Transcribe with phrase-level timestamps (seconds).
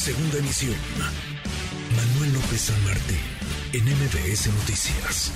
[0.00, 0.74] Segunda emisión.
[1.94, 3.18] Manuel López San Martín,
[3.74, 5.30] en MBS Noticias.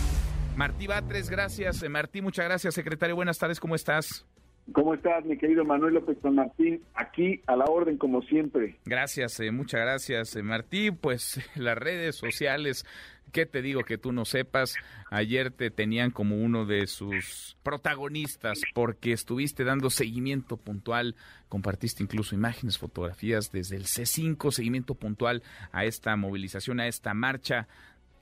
[0.57, 1.83] Martí Batres, gracias.
[1.83, 3.15] Eh, Martí, muchas gracias, secretario.
[3.15, 4.25] Buenas tardes, ¿cómo estás?
[4.73, 6.83] ¿Cómo estás, mi querido Manuel López San Martín?
[6.95, 8.77] Aquí a la orden, como siempre.
[8.85, 10.91] Gracias, eh, muchas gracias, eh, Martí.
[10.91, 12.87] Pues las redes sociales
[13.35, 14.77] ¿Qué te digo que tú no sepas?
[15.11, 21.17] Ayer te tenían como uno de sus protagonistas porque estuviste dando seguimiento puntual,
[21.49, 27.67] compartiste incluso imágenes, fotografías desde el C5, seguimiento puntual a esta movilización, a esta marcha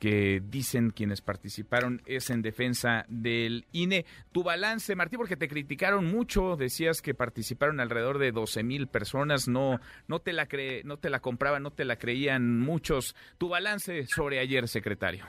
[0.03, 4.05] que dicen quienes participaron es en defensa del INE.
[4.33, 9.47] Tu balance, Martí, porque te criticaron mucho, decías que participaron alrededor de 12 mil personas,
[9.47, 13.15] no, no, te la cre no te la compraban, no te la creían muchos.
[13.39, 15.25] Tu balance sobre ayer, secretario.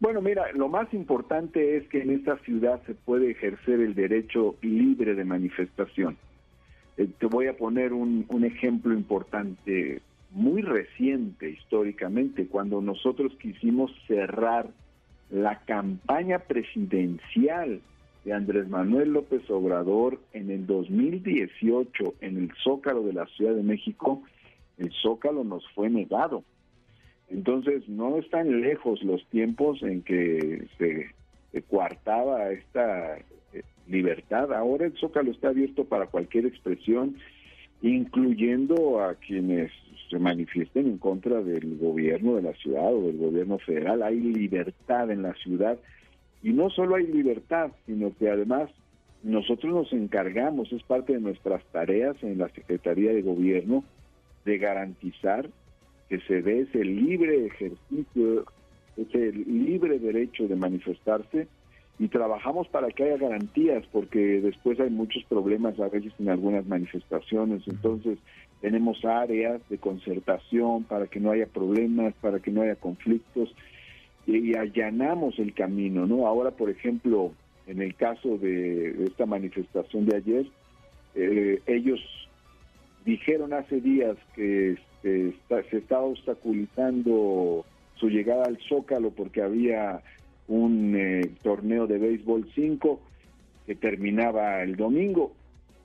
[0.00, 4.56] Bueno, mira, lo más importante es que en esta ciudad se puede ejercer el derecho
[4.60, 6.18] libre de manifestación.
[6.98, 10.02] Eh, te voy a poner un ejemplo importante
[10.32, 14.68] muy reciente históricamente, cuando nosotros quisimos cerrar
[15.30, 17.80] la campaña presidencial
[18.24, 23.62] de Andrés Manuel López Obrador en el 2018 en el Zócalo de la Ciudad de
[23.62, 24.22] México,
[24.78, 26.44] el Zócalo nos fue negado.
[27.28, 31.08] Entonces no están lejos los tiempos en que se,
[31.50, 34.52] se coartaba esta eh, libertad.
[34.52, 37.16] Ahora el Zócalo está abierto para cualquier expresión,
[37.82, 39.72] incluyendo a quienes
[40.08, 44.02] se manifiesten en contra del gobierno de la ciudad o del gobierno federal.
[44.02, 45.78] Hay libertad en la ciudad
[46.42, 48.70] y no solo hay libertad, sino que además
[49.22, 53.84] nosotros nos encargamos, es parte de nuestras tareas en la Secretaría de Gobierno,
[54.44, 55.48] de garantizar
[56.08, 58.44] que se dé ese libre ejercicio,
[58.96, 61.46] ese libre derecho de manifestarse
[61.98, 66.66] y trabajamos para que haya garantías, porque después hay muchos problemas a veces en algunas
[66.66, 68.18] manifestaciones, entonces
[68.60, 73.54] tenemos áreas de concertación para que no haya problemas, para que no haya conflictos
[74.26, 76.26] y, allanamos el camino, ¿no?
[76.26, 77.32] Ahora, por ejemplo,
[77.66, 80.46] en el caso de, esta manifestación de ayer,
[81.14, 82.00] eh, ellos
[83.04, 85.34] dijeron hace días que este,
[85.70, 87.64] se estaba obstaculizando
[87.96, 90.02] su llegada al Zócalo porque había
[90.52, 93.00] un eh, torneo de béisbol 5
[93.66, 95.32] que terminaba el domingo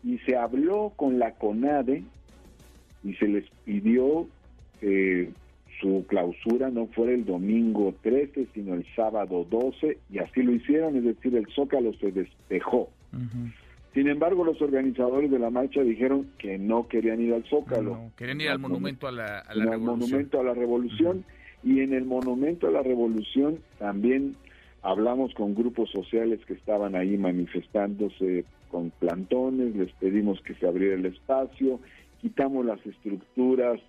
[0.04, 2.04] y se habló con la CONADE
[3.04, 4.28] y se les pidió
[4.82, 5.30] que
[5.80, 10.98] su clausura no fuera el domingo 13, sino el sábado 12, y así lo hicieron,
[10.98, 12.90] es decir, el Zócalo se despejó.
[13.94, 18.12] Sin embargo, los organizadores de la marcha dijeron que no querían ir al Zócalo.
[18.18, 20.00] querían ir al monumento a la, a la revolución.
[20.00, 21.24] monumento a la revolución,
[21.64, 24.36] y en el monumento a la revolución también
[24.88, 30.96] hablamos con grupos sociales que estaban ahí manifestándose con plantones, les pedimos que se abriera
[30.96, 31.80] el espacio
[32.22, 33.80] quitamos las estructuras.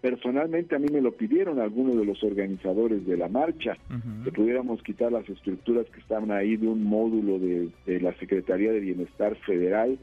[0.00, 3.76] Personalmente a mí me lo pidieron algunos de los organizadores de la marcha,
[4.22, 8.80] que pudiéramos quitar las estructuras que estaban ahí de un módulo de, la Secretaría de
[8.80, 9.98] Bienestar Federal,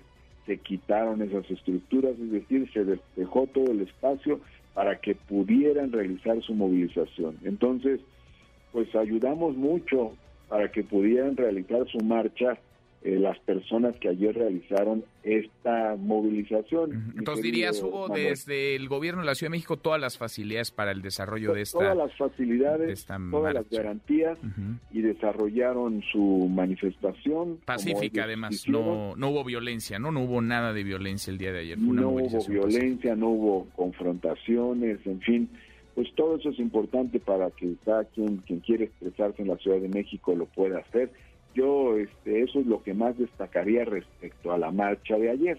[0.47, 4.39] se quitaron esas estructuras, es decir, se despejó todo el espacio
[4.73, 7.37] para que pudieran realizar su movilización.
[7.43, 7.99] Entonces,
[8.71, 10.13] pues ayudamos mucho
[10.47, 12.57] para que pudieran realizar su marcha
[13.05, 17.13] eh, las personas que ayer realizaron esta movilización.
[17.15, 20.91] Entonces dirías, hubo desde el gobierno de la Ciudad de México todas las facilidades para
[20.91, 24.39] el desarrollo de esta Todas las facilidades, todas las garantías
[24.91, 27.59] y desarrollaron su manifestación.
[27.63, 30.11] Pacífica además, no, no hubo violencia, ¿no?
[30.11, 31.77] No hubo nada de violencia el día de ayer.
[31.77, 35.49] no hubo violencia, no hubo confrontaciones, en fin
[35.95, 39.79] pues todo eso es importante para que cada quien quien quiere expresarse en la Ciudad
[39.79, 41.11] de México lo pueda hacer
[41.55, 45.57] yo este, eso es lo que más destacaría respecto a la marcha de ayer.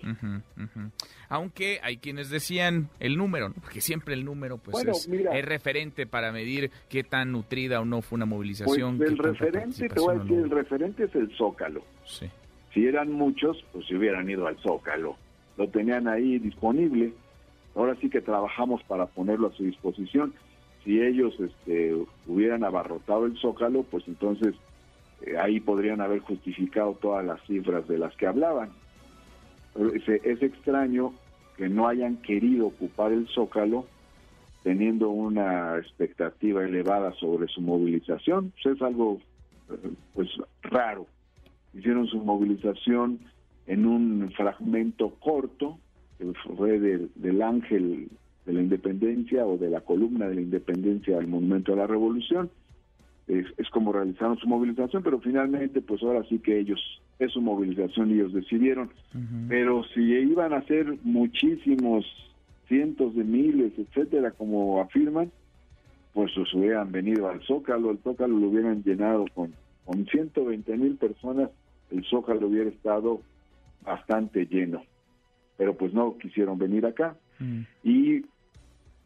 [1.28, 6.70] Aunque hay quienes decían el número, porque siempre el número pues es, referente para medir
[6.88, 8.98] qué tan nutrida o no fue una movilización.
[8.98, 11.82] Pues el referente, te voy a decir, el referente es el Zócalo.
[12.04, 12.26] Sí.
[12.74, 15.16] Si eran muchos, pues se hubieran ido al Zócalo.
[15.56, 17.14] Lo tenían ahí disponible.
[17.76, 20.32] Ahora sí que trabajamos para ponerlo a su disposición.
[20.82, 21.94] Si ellos este,
[22.26, 24.54] hubieran abarrotado el Zócalo, pues entonces
[25.22, 28.70] eh, ahí podrían haber justificado todas las cifras de las que hablaban.
[29.94, 31.12] Es, es extraño
[31.56, 33.86] que no hayan querido ocupar el zócalo
[34.62, 38.52] teniendo una expectativa elevada sobre su movilización.
[38.62, 39.20] Pues es algo
[39.70, 40.28] eh, pues
[40.62, 41.06] raro.
[41.72, 43.20] Hicieron su movilización
[43.66, 45.78] en un fragmento corto,
[46.56, 48.08] fue del ángel
[48.46, 52.50] de la independencia o de la columna de la independencia al monumento de la revolución,
[53.26, 56.80] es, como realizaron su movilización, pero finalmente pues ahora sí que ellos,
[57.18, 58.90] es su movilización y ellos decidieron.
[59.48, 62.04] Pero si iban a ser muchísimos
[62.68, 65.32] cientos de miles, etcétera, como afirman,
[66.14, 69.52] pues se hubieran venido al Zócalo, el Zócalo lo hubieran llenado con,
[69.84, 71.50] con 120 mil personas,
[71.90, 73.20] el Zócalo hubiera estado
[73.84, 74.82] bastante lleno.
[75.56, 77.16] Pero pues no quisieron venir acá.
[77.38, 77.62] Mm.
[77.82, 78.24] Y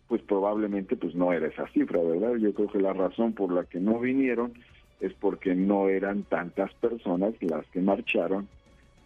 [0.08, 2.34] pues probablemente pues no era esa cifra, ¿verdad?
[2.36, 4.52] Yo creo que la razón por la que no vinieron
[5.00, 8.48] es porque no eran tantas personas las que marcharon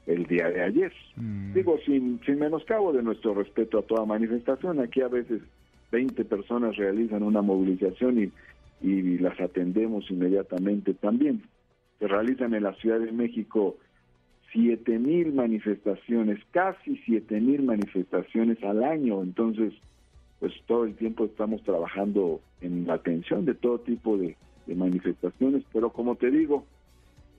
[0.06, 0.92] el día de ayer.
[1.16, 1.52] Mm.
[1.54, 5.42] Digo, sin, sin menoscabo de nuestro respeto a toda manifestación, aquí a veces
[5.92, 8.32] 20 personas realizan una movilización y,
[8.86, 11.42] y las atendemos inmediatamente también.
[11.98, 13.76] Se realizan en la Ciudad de México
[14.54, 19.74] siete mil manifestaciones, casi siete mil manifestaciones al año, entonces
[20.38, 24.36] pues todo el tiempo estamos trabajando en la atención de todo tipo de
[24.66, 26.64] manifestaciones, pero como te digo,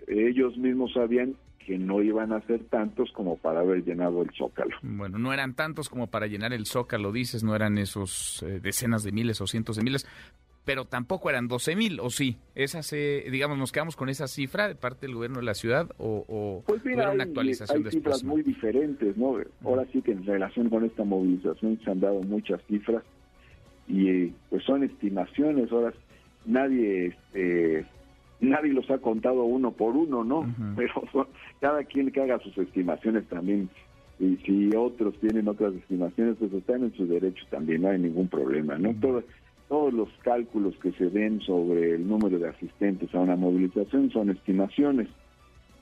[0.08, 1.36] ellos mismos sabían
[1.66, 4.76] que no iban a ser tantos como para haber llenado el Zócalo.
[4.84, 9.04] Bueno, no eran tantos como para llenar el Zócalo, dices, no eran esos eh, decenas
[9.04, 10.08] de miles o cientos de miles,
[10.66, 12.38] pero tampoco eran 12 mil, ¿o sí?
[12.56, 15.92] Esa se, digamos, nos quedamos con esa cifra de parte del gobierno de la ciudad
[15.98, 19.38] o, pues mira, una actualización hay cifras muy diferentes, ¿no?
[19.64, 23.04] Ahora sí que en relación con esta movilización se han dado muchas cifras
[23.88, 25.94] y eh, pues son estimaciones, ahora
[26.46, 27.86] nadie este,
[28.40, 30.46] nadie los ha contado uno por uno, ¿no?
[30.76, 31.28] Pero
[31.62, 33.70] cada quien que haga sus estimaciones también.
[34.18, 38.30] Y si otros tienen otras estimaciones, pues están en su derecho también, no hay ningún
[38.30, 38.94] problema, ¿no?
[39.68, 44.30] Todos los cálculos que se den sobre el número de asistentes a una movilización son
[44.30, 45.08] estimaciones.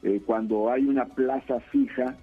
[0.04, 2.16] Eh, cuando hay una plaza fija,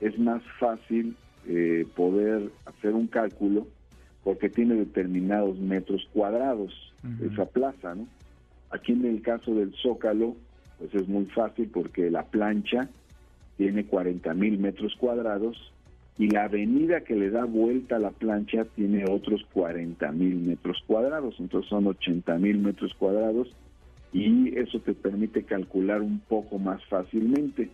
[0.00, 1.16] es más fácil
[1.46, 3.66] eh, poder hacer un cálculo
[4.22, 6.72] porque tiene determinados metros cuadrados
[7.20, 8.08] esa plaza, ¿no?
[8.70, 10.34] Aquí en el caso del Zócalo,
[10.78, 12.88] pues es muy fácil porque la plancha
[13.58, 15.73] tiene 40 mil metros cuadrados
[16.16, 20.82] y la avenida que le da vuelta a la plancha tiene otros 40 mil metros
[20.86, 23.48] cuadrados, entonces son 80 mil metros cuadrados
[24.12, 27.70] y eso te permite calcular un poco más fácilmente.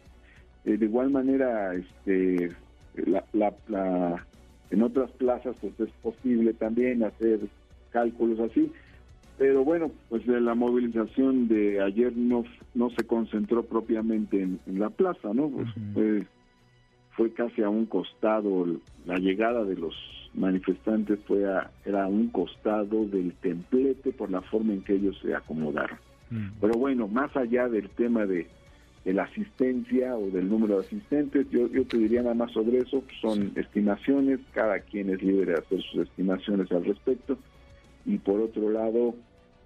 [0.65, 2.51] Eh, de igual manera, este,
[2.97, 7.41] en otras plazas pues es posible también hacer
[7.91, 8.73] cálculos así,
[9.37, 12.45] pero bueno, pues la movilización de ayer no,
[12.75, 15.51] no se concentró propiamente en, la plaza, ¿no?
[15.95, 16.27] Pues
[17.17, 18.67] fue casi a un costado,
[19.07, 19.95] la llegada de los
[20.35, 25.19] manifestantes fue a, era a un costado del templete por la forma en que ellos
[25.23, 25.99] se acomodaron.
[26.61, 28.47] Pero bueno, más allá del tema de,
[29.05, 33.03] la asistencia o del número de asistentes, yo, yo te diría nada más sobre eso,
[33.21, 37.37] son estimaciones, cada quien es libre de hacer sus estimaciones al respecto.
[38.07, 39.17] Y por otro lado,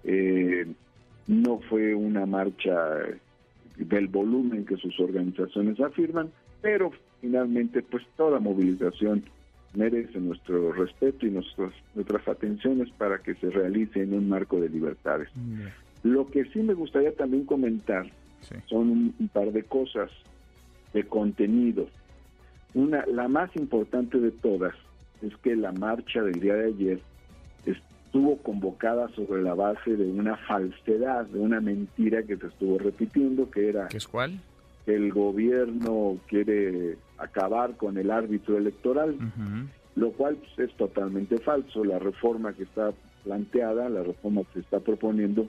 [0.03, 0.65] eh,
[1.27, 2.75] no fue una marcha
[3.77, 6.31] del volumen que sus organizaciones afirman,
[6.61, 6.91] pero
[7.25, 9.23] finalmente pues toda movilización
[9.73, 14.69] merece nuestro respeto y nuestras, nuestras atenciones para que se realice en un marco de
[14.69, 15.29] libertades.
[16.03, 18.05] Lo que sí me gustaría también comentar
[18.67, 20.11] son un, par de cosas
[20.93, 21.87] de contenido.
[22.75, 24.75] Una, la más importante de todas
[25.23, 26.99] es que la marcha del día de ayer
[27.65, 33.49] estuvo convocada sobre la base de una falsedad, de una mentira que se estuvo repitiendo,
[33.49, 33.87] que era...
[33.87, 34.39] ¿Qué es cuál?
[34.85, 39.17] Que el gobierno quiere acabar con el árbitro electoral,
[39.95, 41.83] lo cual pues, es totalmente falso.
[41.83, 45.47] La reforma que está planteada, la reforma que se está proponiendo,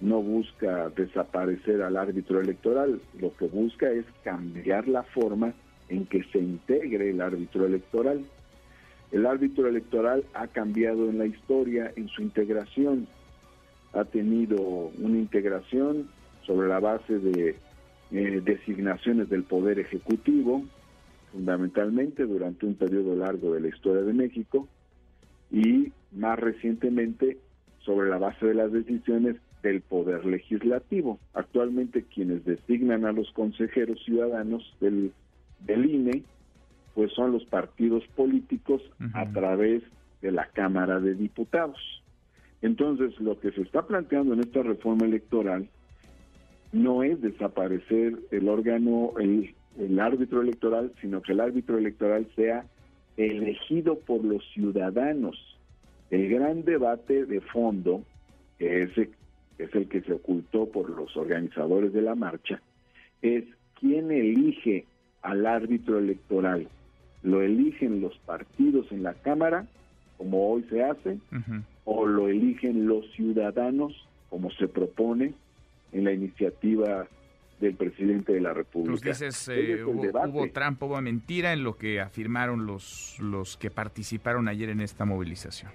[0.00, 5.54] no busca desaparecer al árbitro electoral, lo que busca es cambiar la forma
[5.88, 8.24] en que se integre el árbitro electoral.
[9.12, 13.06] El árbitro electoral ha cambiado en la historia en su integración.
[13.92, 16.08] Ha tenido una integración
[16.44, 17.54] sobre la base de
[18.14, 20.62] eh, designaciones del Poder Ejecutivo,
[21.32, 24.68] fundamentalmente durante un periodo largo de la historia de México,
[25.50, 27.38] y más recientemente
[27.80, 31.18] sobre la base de las decisiones del Poder Legislativo.
[31.32, 35.12] Actualmente quienes designan a los consejeros ciudadanos del,
[35.66, 36.22] del INE
[36.94, 38.80] pues son los partidos políticos
[39.14, 39.82] a través
[40.22, 41.80] de la Cámara de Diputados.
[42.62, 45.68] Entonces, lo que se está planteando en esta reforma electoral
[46.74, 52.66] no es desaparecer el órgano, el, el árbitro electoral, sino que el árbitro electoral sea
[53.16, 55.36] elegido por los ciudadanos.
[56.10, 58.02] El gran debate de fondo,
[58.58, 58.90] que es,
[59.58, 62.60] es el que se ocultó por los organizadores de la marcha,
[63.22, 63.44] es
[63.80, 64.84] quién elige
[65.22, 66.68] al árbitro electoral
[67.24, 69.66] lo eligen los partidos en la Cámara,
[70.18, 71.18] como hoy se hace,
[71.84, 73.92] o lo eligen los ciudadanos,
[74.28, 75.32] como se propone
[75.94, 77.08] en la iniciativa
[77.60, 78.90] del presidente de la República.
[78.90, 84.48] Nos dices, eh, hubo, trampa, hubo mentira en lo que afirmaron los, los que participaron
[84.48, 85.70] ayer en esta movilización.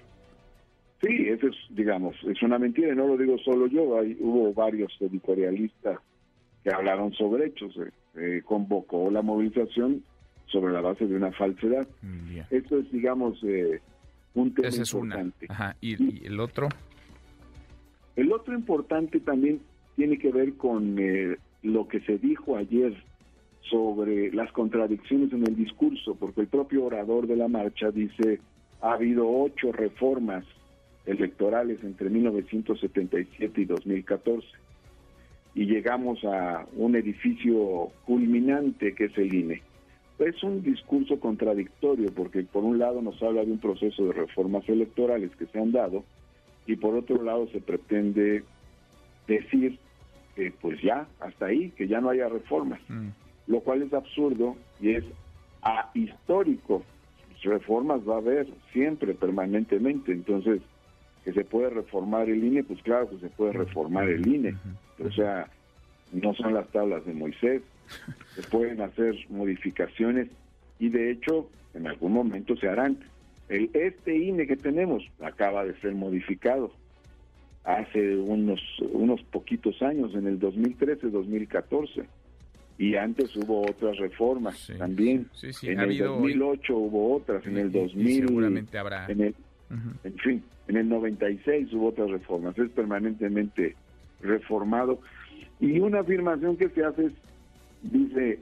[1.02, 4.52] Sí, eso es, digamos, es una mentira, y no lo digo solo yo, hay, hubo
[4.52, 5.98] varios editorialistas
[6.62, 7.74] que hablaron sobre hechos,
[8.16, 10.04] eh, convocó la movilización
[10.46, 11.88] sobre la base de una falsedad.
[12.50, 13.80] Esto es, digamos, eh,
[14.34, 15.48] un tema importante.
[15.80, 16.68] ¿Y, el otro?
[18.16, 19.60] El otro importante también
[19.96, 22.94] tiene que ver con eh, lo que se dijo ayer
[23.62, 28.40] sobre las contradicciones en el discurso, porque el propio orador de la marcha dice
[28.80, 30.44] ha habido ocho reformas
[31.06, 34.46] electorales entre 1977 y 2014
[35.54, 39.62] y llegamos a un edificio culminante que es el INE.
[40.18, 44.68] Es un discurso contradictorio porque por un lado nos habla de un proceso de reformas
[44.68, 46.04] electorales que se han dado
[46.66, 48.44] y por otro lado se pretende
[49.30, 49.78] decir
[50.34, 53.08] que pues ya, hasta ahí, que ya no haya reformas, mm.
[53.46, 55.04] lo cual es absurdo y es
[55.62, 56.82] ahistórico.
[57.42, 60.60] Reformas va a haber siempre, permanentemente, entonces
[61.24, 64.56] que se puede reformar el INE, pues claro que se puede reformar el INE,
[64.98, 65.48] o sea,
[66.12, 67.62] no son las tablas de Moisés,
[68.34, 70.28] se pueden hacer modificaciones
[70.78, 72.98] y de hecho en algún momento se harán.
[73.48, 76.72] El, este INE que tenemos acaba de ser modificado
[77.64, 78.60] hace unos,
[78.92, 82.04] unos poquitos años, en el 2013-2014.
[82.78, 85.26] Y antes hubo otras reformas también.
[85.62, 88.26] en el 2008 hubo otras, en el 2000.
[88.26, 89.06] seguramente habrá.
[89.06, 89.34] En, el,
[90.02, 92.56] en fin, en el 96 hubo otras reformas.
[92.56, 93.76] Es permanentemente
[94.22, 94.98] reformado.
[95.60, 97.12] Y una afirmación que se hace es,
[97.82, 98.38] dice,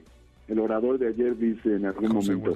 [0.47, 2.55] el orador de ayer dice en algún momento,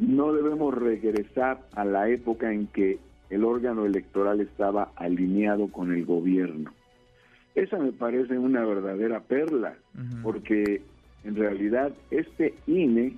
[0.00, 2.98] no debemos regresar a la época en que
[3.30, 6.72] el órgano electoral estaba alineado con el gobierno.
[7.54, 9.76] Esa me parece una verdadera perla,
[10.22, 10.82] porque
[11.24, 13.14] en realidad este INE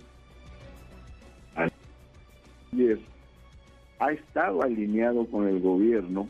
[3.98, 6.28] ha estado alineado con el gobierno,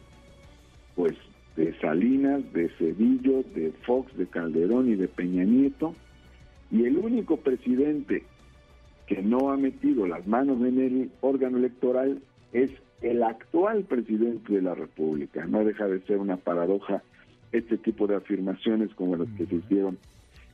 [0.95, 1.15] pues
[1.57, 5.95] de Salinas, de Cedillo, de Fox, de Calderón y de Peña Nieto,
[6.71, 8.23] y el único presidente
[9.07, 12.21] que no ha metido las manos en el órgano electoral
[12.53, 12.71] es
[13.03, 15.45] el actual presidente de la República.
[15.47, 17.03] No deja de ser una paradoja
[17.53, 19.99] este tipo de afirmaciones como las que se hicieron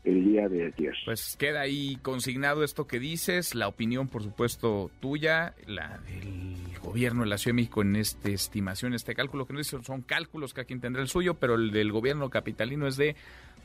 [0.04, 0.94] el día de ayer.
[1.04, 7.22] Pues queda ahí consignado esto que dices, la opinión por supuesto tuya, la del gobierno
[7.22, 10.64] de la Ciudad de México en esta estimación, este cálculo, que no son cálculos, que
[10.64, 13.14] quien tendrá el suyo, pero el del gobierno capitalino es de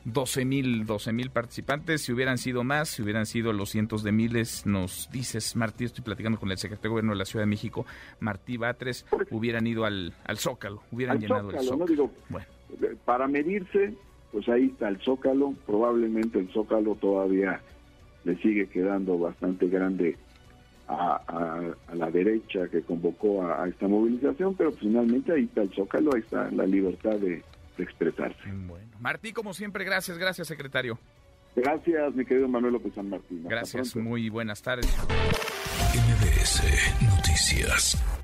[0.04, 2.02] 12 mil 12 mil participantes.
[2.02, 6.04] Si hubieran sido más, si hubieran sido los cientos de miles, nos dices, Martí, estoy
[6.04, 7.86] platicando con el secretario de Gobierno de la Ciudad de México,
[8.20, 12.10] Martí Batres, hubieran ido al, al Zócalo, hubieran llenado el Zócalo.
[12.28, 12.46] bueno.
[13.04, 13.94] Para medirse,
[14.32, 15.54] pues ahí está el Zócalo.
[15.66, 17.60] Probablemente el Zócalo todavía
[18.24, 20.16] le sigue quedando bastante grande
[20.88, 26.20] a, la derecha que convocó a, esta movilización, pero finalmente ahí está el Zócalo, ahí
[26.20, 27.42] está la libertad de,
[27.82, 28.40] expresarse.
[28.46, 28.88] Bueno.
[29.00, 30.98] Martí, como siempre, gracias, gracias, secretario.
[31.56, 33.42] Gracias, mi querido Manuel López San Martín.
[33.44, 34.86] gracias, muy buenas tardes.
[35.94, 36.62] MBS
[37.02, 38.17] Noticias.